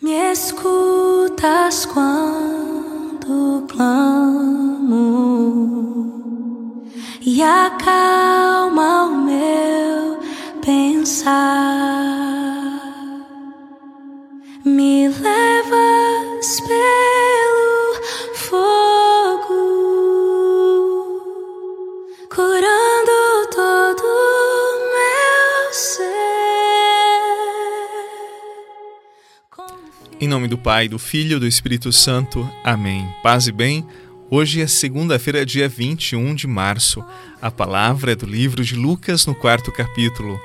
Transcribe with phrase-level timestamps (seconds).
[0.00, 4.94] Me escutas quando clamo
[7.20, 10.18] e acalma o meu
[10.64, 11.38] pensar.
[14.64, 14.97] Me
[30.20, 32.50] Em nome do Pai, do Filho e do Espírito Santo.
[32.64, 33.08] Amém.
[33.22, 33.86] Paz e bem.
[34.28, 37.04] Hoje é segunda-feira, dia 21 de março.
[37.40, 40.40] A palavra é do livro de Lucas, no quarto capítulo.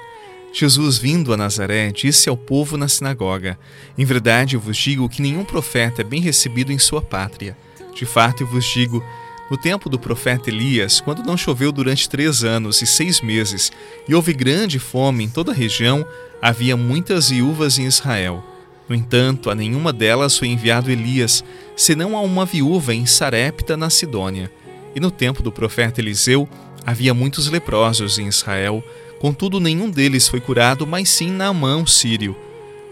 [0.53, 3.57] Jesus, vindo a Nazaré, disse ao povo na sinagoga:
[3.97, 7.57] Em verdade eu vos digo que nenhum profeta é bem recebido em sua pátria.
[7.95, 9.03] De fato eu vos digo:
[9.49, 13.71] no tempo do profeta Elias, quando não choveu durante três anos e seis meses,
[14.07, 16.05] e houve grande fome em toda a região,
[16.39, 18.52] havia muitas viúvas em Israel.
[18.87, 21.43] No entanto, a nenhuma delas foi enviado Elias,
[21.75, 24.51] senão a uma viúva em Sarepta, na Sidônia.
[24.95, 26.47] E no tempo do profeta Eliseu,
[26.85, 28.83] havia muitos leprosos em Israel,
[29.23, 32.35] Contudo, nenhum deles foi curado, mas sim Naamã, sírio.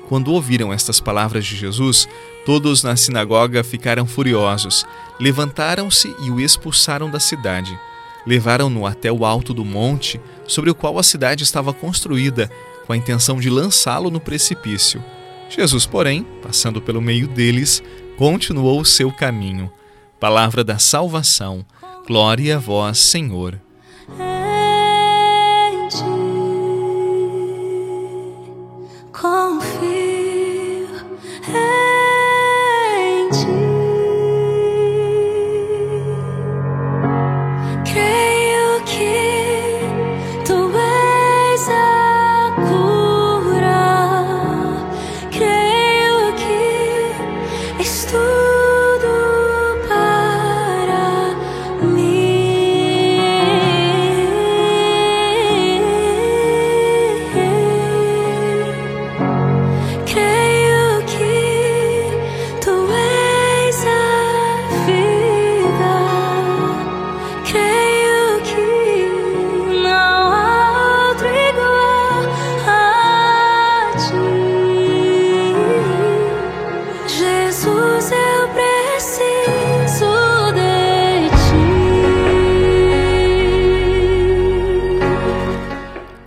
[0.07, 2.07] Quando ouviram estas palavras de Jesus,
[2.45, 4.85] todos na sinagoga ficaram furiosos,
[5.19, 7.77] levantaram-se e o expulsaram da cidade.
[8.25, 12.49] Levaram-no até o alto do monte, sobre o qual a cidade estava construída,
[12.87, 15.03] com a intenção de lançá-lo no precipício.
[15.51, 17.83] Jesus, porém, passando pelo meio deles,
[18.17, 19.69] continuou o seu caminho.
[20.17, 21.65] Palavra da salvação.
[22.07, 23.59] Glória a vós, Senhor.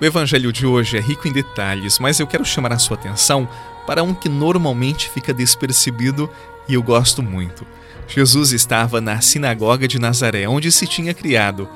[0.04, 3.48] O evangelho de hoje é rico em detalhes, mas eu quero chamar a sua atenção
[3.86, 6.28] para um que normalmente fica despercebido
[6.68, 7.66] e eu gosto muito.
[8.06, 11.66] Jesus estava na sinagoga de Nazaré, onde se tinha criado,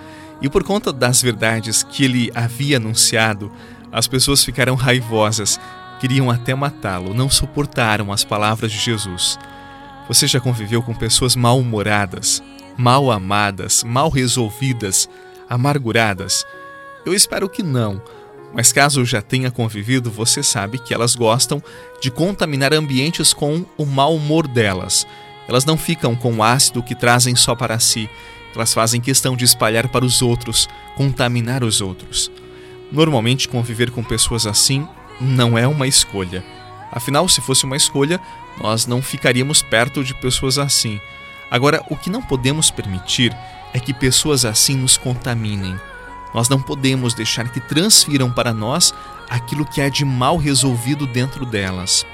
[0.43, 3.50] e por conta das verdades que ele havia anunciado,
[3.91, 5.59] as pessoas ficaram raivosas,
[5.99, 9.39] queriam até matá-lo, não suportaram as palavras de Jesus.
[10.06, 12.43] Você já conviveu com pessoas mal-humoradas,
[12.77, 15.09] mal amadas, mal resolvidas,
[15.49, 16.45] amarguradas?
[17.06, 18.03] Eu espero que não
[18.53, 21.62] mas caso já tenha convivido, você sabe que elas gostam
[22.00, 25.06] de contaminar ambientes com o mau humor delas.
[25.48, 28.09] Elas não ficam com o ácido que trazem só para si,
[28.54, 32.31] elas fazem questão de espalhar para os outros, contaminar os outros.
[32.91, 34.86] Normalmente, conviver com pessoas assim
[35.20, 36.44] não é uma escolha.
[36.91, 38.20] Afinal, se fosse uma escolha,
[38.60, 41.00] nós não ficaríamos perto de pessoas assim.
[41.50, 43.36] Agora, o que não podemos permitir
[43.72, 45.78] é que pessoas assim nos contaminem.
[46.34, 48.93] Nós não podemos deixar que transfiram para nós
[49.28, 52.06] aquilo que é de mal resolvido dentro delas.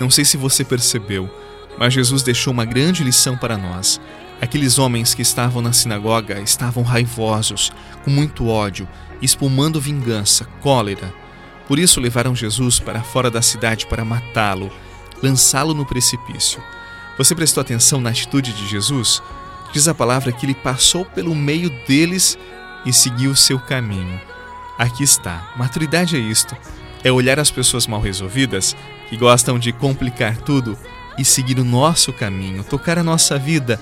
[0.00, 1.30] Não sei se você percebeu,
[1.78, 4.00] mas Jesus deixou uma grande lição para nós.
[4.40, 7.72] Aqueles homens que estavam na sinagoga estavam raivosos,
[8.04, 8.86] com muito ódio,
[9.22, 11.12] espumando vingança, cólera.
[11.66, 14.70] Por isso levaram Jesus para fora da cidade para matá-lo,
[15.22, 16.62] lançá-lo no precipício.
[17.16, 19.22] Você prestou atenção na atitude de Jesus?
[19.72, 22.38] Diz a palavra que ele passou pelo meio deles
[22.86, 24.20] e seguir o seu caminho.
[24.78, 25.52] Aqui está.
[25.56, 26.56] Maturidade é isto.
[27.02, 28.76] É olhar as pessoas mal resolvidas
[29.08, 30.78] que gostam de complicar tudo
[31.18, 33.80] e seguir o nosso caminho, tocar a nossa vida,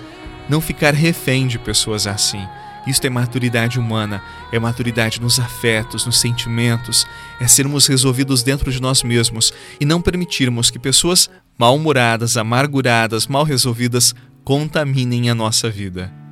[0.49, 2.45] não ficar refém de pessoas assim.
[2.87, 4.23] Isto é maturidade humana,
[4.53, 7.07] é maturidade nos afetos, nos sentimentos,
[7.41, 13.45] é sermos resolvidos dentro de nós mesmos e não permitirmos que pessoas mal-humoradas, amarguradas, mal
[13.45, 14.15] resolvidas
[14.45, 16.24] contaminem a nossa vida.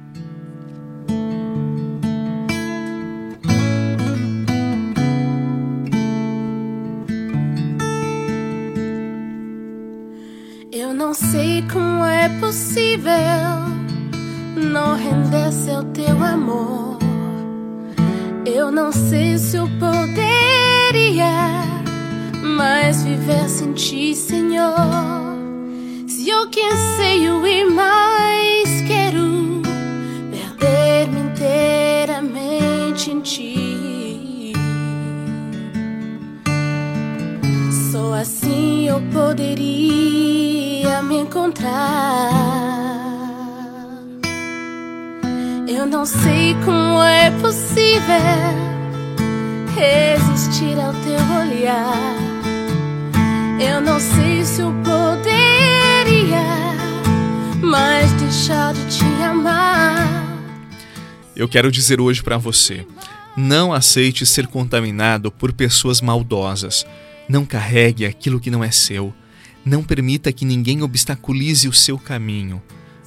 [11.12, 13.12] Não sei como é possível
[14.56, 16.96] não render-se ao teu amor.
[18.46, 21.26] Eu não sei se eu poderia
[22.42, 24.72] mais viver sem ti, Senhor.
[26.08, 29.60] sou que anseio e mais quero
[30.30, 34.54] perder-me inteiramente em ti.
[37.90, 40.51] Só assim eu poderia
[41.22, 42.30] encontrar.
[45.68, 48.02] Eu não sei como é possível
[49.74, 52.16] resistir ao teu olhar.
[53.60, 56.42] Eu não sei se eu poderia
[57.62, 60.08] mais deixar de te amar.
[61.34, 62.84] Eu quero dizer hoje para você:
[63.36, 66.84] não aceite ser contaminado por pessoas maldosas.
[67.28, 69.14] Não carregue aquilo que não é seu.
[69.64, 72.60] Não permita que ninguém obstaculize o seu caminho.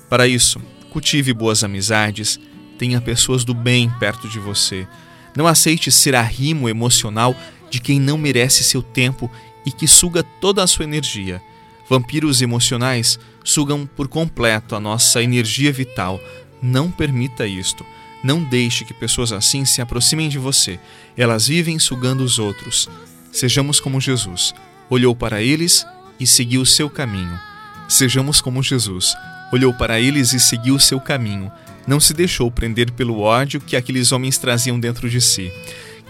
[0.10, 2.40] Para isso, cultive boas amizades,
[2.78, 4.88] tenha pessoas do bem perto de você.
[5.36, 7.36] Não aceite ser arrimo emocional
[7.70, 9.30] de quem não merece seu tempo
[9.66, 11.42] e que suga toda a sua energia.
[11.90, 16.22] Vampiros emocionais sugam por completo a nossa energia vital.
[16.62, 17.86] Não permita isto.
[18.24, 20.80] Não deixe que pessoas assim se aproximem de você.
[21.18, 22.90] Elas vivem sugando os outros.
[23.32, 24.54] Sejamos como Jesus.
[24.90, 25.86] Olhou para eles
[26.20, 27.40] e seguiu o seu caminho.
[27.88, 29.16] Sejamos como Jesus.
[29.54, 31.52] Olhou para eles e seguiu o seu caminho
[31.88, 35.52] não se deixou prender pelo ódio que aqueles homens traziam dentro de si.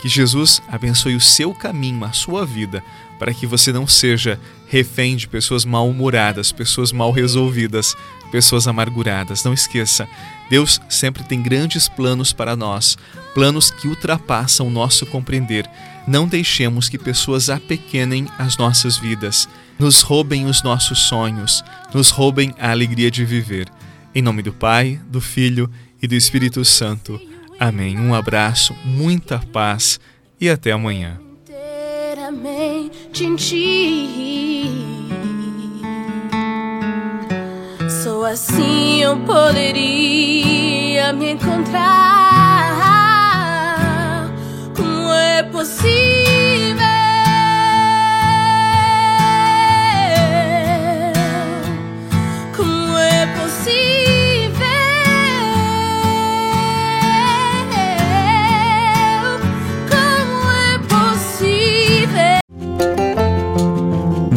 [0.02, 2.84] Que Jesus abençoe o seu caminho, a sua vida,
[3.20, 7.96] para que você não seja refém de pessoas mal-humoradas, pessoas mal resolvidas,
[8.32, 9.44] pessoas amarguradas.
[9.44, 10.08] Não esqueça,
[10.50, 12.98] Deus sempre tem grandes planos para nós,
[13.34, 15.70] planos que ultrapassam o nosso compreender.
[16.08, 21.64] Não deixemos que pessoas apequenem as nossas vidas, nos roubem os nossos sonhos,
[21.94, 23.68] nos roubem a alegria de viver.
[24.14, 25.70] Em nome do Pai, do Filho
[26.02, 27.20] e do Espírito Santo.
[27.60, 28.00] Amém.
[28.00, 30.00] Um abraço, muita paz
[30.40, 31.20] e até amanhã.
[38.04, 41.86] Só assim eu poderia me encontrar.
[44.76, 46.05] Como é possível?